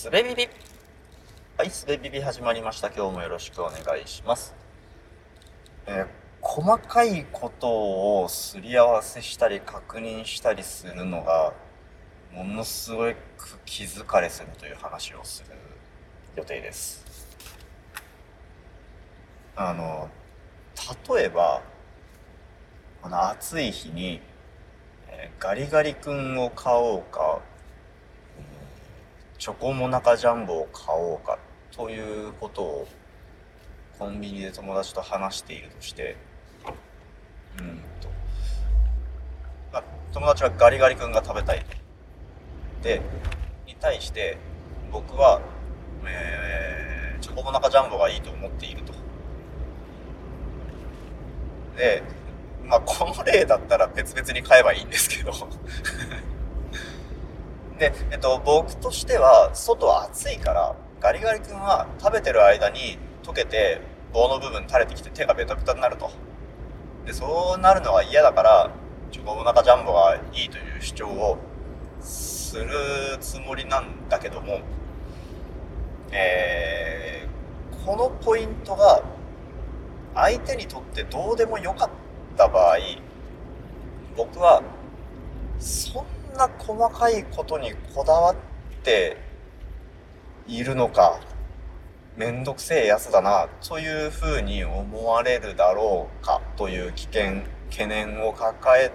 [0.00, 0.48] すべビビ
[1.58, 2.88] はい、すべビビ始まりました。
[2.88, 4.54] 今日もよろしくお願いします。
[5.86, 6.06] えー
[6.40, 11.52] 細かいことをすり合わせしたり確認したりするのが、
[12.32, 13.14] ものすごく
[13.66, 15.54] 気づかれするという話をする
[16.34, 17.04] 予定です。
[19.54, 20.08] あの、
[21.14, 21.60] 例えば、
[23.02, 24.22] この暑い日に、
[25.08, 27.29] えーガリガリ君を買おうか、
[29.40, 31.38] チョコモナカジャンボを買おうか
[31.74, 32.88] ということを
[33.98, 36.18] コンビニで友達と話しているとして
[37.58, 38.08] うんと、
[39.72, 41.64] まあ、友達はガリガリ君が食べたい
[42.82, 43.00] で
[43.66, 44.36] に対して
[44.92, 45.40] 僕は、
[46.04, 48.92] えーチョコモナカジャンボがいいと思っていると。
[51.76, 52.02] で
[52.64, 55.32] まあこの例だったら別々に買えばいいんですけど。
[57.80, 63.80] で、えっと、僕としては外は暑いからガリガリ君は食べてる間に溶けて
[64.12, 66.10] 棒の部分垂れてきて手がベタベタになると。
[67.06, 68.70] でそうなるのが嫌だから
[69.10, 71.38] チョコモナカジャンボがいいという主張を
[72.02, 72.68] する
[73.18, 74.60] つもりなんだけども
[76.12, 79.02] えーこのポイントが
[80.14, 81.90] 相手にとってどうでもよかっ
[82.36, 82.76] た場合
[84.16, 84.62] 僕は
[85.58, 88.36] そんんな細かいことにこだわっ
[88.82, 89.16] て
[90.46, 91.20] いるのか
[92.16, 98.90] めんどくせえやつだなというふうに思われるだろうかという危険懸念を抱え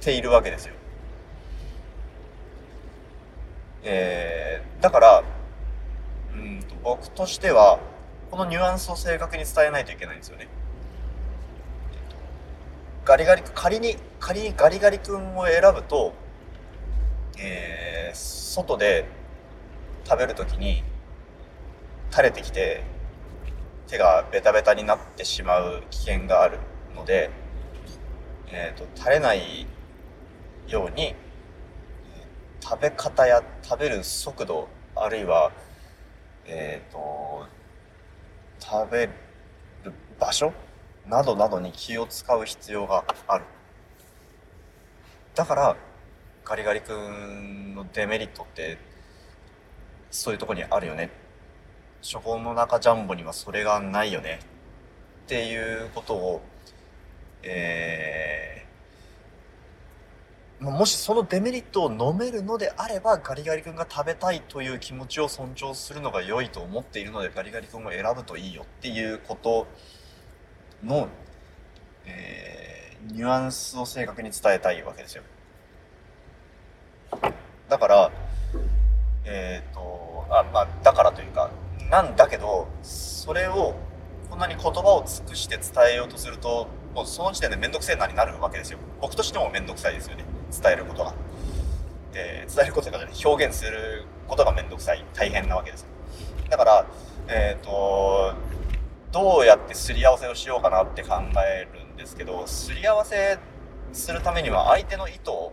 [0.00, 0.74] ているわけですよ。
[3.82, 5.22] えーだから
[6.34, 7.78] うんと僕としては
[8.30, 10.48] このニュアンスを正確に伝えないといけないんですよね。
[13.04, 16.14] ガリガリ仮に仮にガリガリ君を選ぶと、
[17.42, 17.80] えー
[18.50, 19.04] 外で
[20.04, 20.82] 食べるときに
[22.10, 22.82] 垂れてきて
[23.86, 26.58] 手がベタベタになってしまう危険がある
[26.96, 27.30] ので、
[28.48, 29.66] えー、と垂れない
[30.66, 31.14] ように
[32.60, 35.52] 食べ方や食べる速度あるいは
[36.46, 37.46] えっ、と
[38.58, 39.12] 食べる
[40.18, 40.52] 場所
[41.06, 43.44] などなどに気を使う必要がある。
[45.34, 45.76] だから
[46.44, 48.78] ガリガリ君のデメリットって
[50.10, 51.10] そういうとこにあるよね
[52.02, 54.40] チョコの中ジャンボにはそれがないよね
[55.24, 56.42] っていうことを
[57.42, 69.66] えーもしそのデメリットを飲めるのであればガリガリ君が食べたいという気持ちを尊重するのが良いと思っているのでガリガリ君を選ぶといいよっていうこと
[70.84, 71.08] の、
[72.04, 72.70] えー
[73.06, 75.22] ニュアンスを正確に伝えたいわけですよ。
[77.68, 78.10] だから、
[79.24, 81.50] えっ、と、あ、まあ、だからというか、
[81.90, 83.74] なんだけど、それを、
[84.28, 88.78] こんなに言葉を尽くして伝えようとすると、もうその時点でめんどくせえなになるわけですよ。
[89.00, 90.24] 僕としてもめんどくさいですよね。
[90.62, 91.14] 伝えることが。
[92.14, 95.04] えー伝えることがじゃない表現することがめんどくさい。
[95.14, 95.86] 大変なわけです。
[96.48, 96.86] だから、
[97.28, 98.34] えっ、と、
[99.12, 101.14] どうやってすり合わせをしようかなって考
[101.46, 103.38] えるんですけど、すり合わせ
[103.92, 105.52] するためには相手の意図を、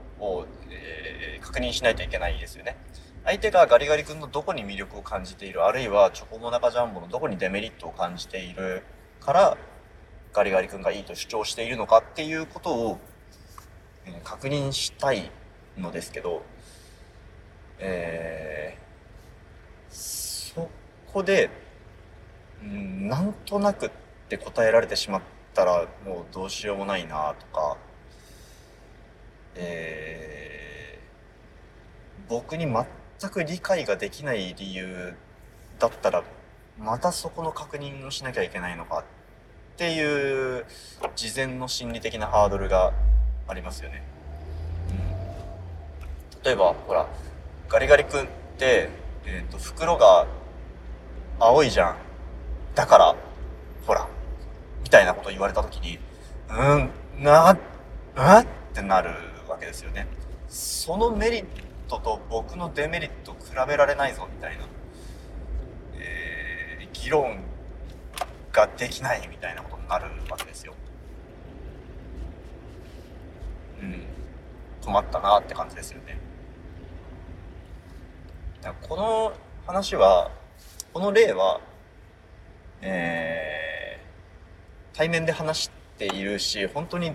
[0.70, 2.75] えー確認しないといけないですよね。
[3.24, 8.84] 相手がガリガリ君のどこに魅力を感じている、あるいはチョコモナカジャンボのどこにデメリットを感じている
[9.22, 9.58] から、
[10.34, 13.00] ガリガリ君がいいと主張しているのかっていうことを、
[14.06, 15.31] えー確認したい
[15.78, 16.44] のですけど、
[17.80, 20.69] えーそ
[21.14, 21.50] こで、
[22.62, 23.92] うん、なんとなくっ
[24.28, 25.22] て答えられてしまっ
[25.54, 27.78] たらもうどうしようもないなとか、
[29.57, 30.18] えー
[32.29, 35.16] 僕に全く理解ができない理由
[35.79, 36.23] だったら
[36.78, 39.03] またそこの確認をしなきゃいけないのかっ
[39.78, 40.66] ていう
[41.16, 42.94] 事前の心理的なハードルが
[43.47, 44.03] ありますよね。
[46.35, 47.07] うん、例えばほら
[47.69, 48.25] ガリガリ君っ
[48.57, 48.89] て、
[49.25, 50.27] えー、と袋が
[51.39, 51.95] 青いじゃん。
[52.75, 53.15] だから
[53.86, 54.07] ほら
[54.83, 55.98] みたいなこと言われた時に
[56.50, 56.89] うん
[57.24, 57.57] な
[58.15, 59.26] あってなる。
[59.57, 60.07] わけですよね。
[60.48, 61.45] そのメリッ
[61.89, 63.38] トと僕のデメリット比
[63.68, 64.65] べられないぞみたいな、
[65.95, 67.39] えー議論
[68.51, 70.74] ができないみたいなことになるわけですよ。
[73.81, 74.04] うん。
[74.83, 76.18] 困ったなって感じですよね。
[78.62, 79.33] だからこの
[79.65, 80.31] 話は
[80.94, 81.59] この例は
[82.81, 87.12] えー対面で話しているし本当に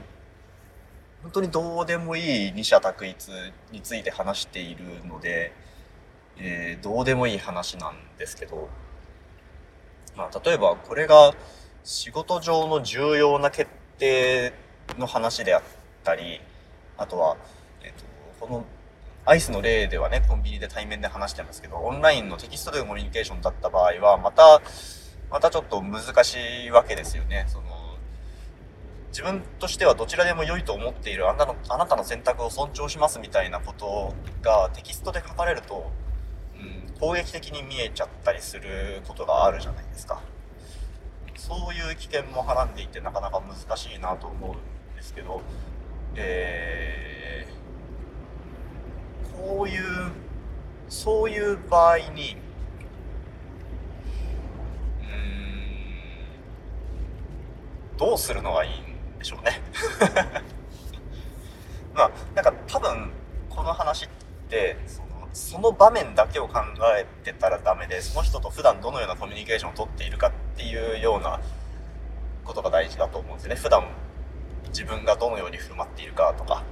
[1.23, 3.29] 本当にどうでもいい二者択一
[3.71, 5.53] について話しているので
[6.39, 8.69] えー、どうでもいい話なんですけど、
[10.17, 11.35] まあ、例えばこれが
[11.85, 14.53] 仕事上の重要な決定
[14.99, 15.63] の話であっ
[16.05, 16.41] たり、
[16.97, 17.37] あとは、
[17.83, 18.05] えっ、ー、と、
[18.41, 18.65] この
[19.25, 24.61] アイスの例ではね、コンビニで対面で話してますけど、オンラインのテキストでのコミュニケーションだった場合は、また、
[25.31, 26.37] またちょっと難し
[26.67, 27.47] いわけですよね。
[27.49, 27.65] その、
[29.13, 35.91] 自分としてはどちらでも良いと思っているあなたのあなたの選択を尊重しますみたいなことがテキストで書かれると、
[36.59, 40.23] うん、攻撃的に見えちゃったりすることがあるじゃないですか。
[41.37, 45.43] そういう危険もはらんでいてなかなか難しいなと思うんですけど、
[46.15, 49.83] えー、こういう
[50.89, 52.37] そういう場合に
[55.03, 55.05] う
[57.97, 58.92] んどうするのがいいん
[59.23, 59.61] でしょうね。
[61.95, 63.11] まあなんか多分
[63.49, 64.09] この話っ
[64.49, 66.61] てそのその場面だけを考
[66.99, 71.41] えてたらダメでその人と普段どのようなコミュニケーションをとっているかっていうような
[72.45, 73.57] ことが大事だと思うんですよね。
[73.57, 73.85] 普段
[74.69, 76.65] 自分がどのように振る舞っているかとか、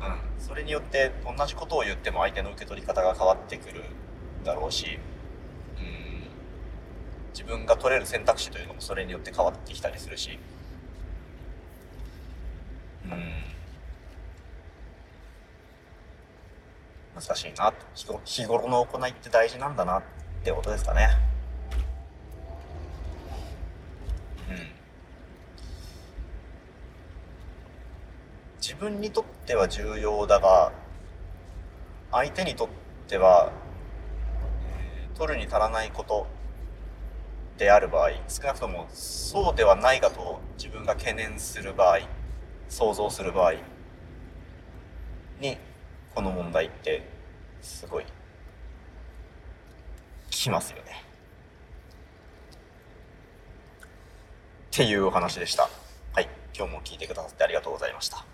[0.00, 3.82] うん、それによって同じことを言っても相手の受け取り方が変わってくる
[4.44, 4.98] だろうし、
[5.76, 6.22] うん、
[7.32, 10.38] 自分が取れる選択肢というのもそれによって変わってきたりするし、
[13.04, 13.42] うん
[17.22, 17.72] 難しいな
[18.24, 20.02] 日頃の行いって大事なんだなっ
[20.42, 21.08] てことですかね。
[24.50, 24.56] うん。
[28.60, 30.72] 自分にとっては重要だが、
[32.10, 32.68] 相手にとっ
[33.06, 33.52] ては、
[34.76, 36.26] えー、取るに足らないこと
[37.56, 42.00] である場合、少なくともそうではないかと自分が懸念する場合、
[42.68, 43.54] 想像する場合
[45.40, 45.56] に、
[46.14, 47.08] この問題って
[47.60, 48.04] すごい
[50.42, 51.04] きますよね。
[54.72, 55.68] っていうお話でした。
[56.12, 56.28] はい。
[56.56, 58.31] 今日も聞いてくださってありがとうございました。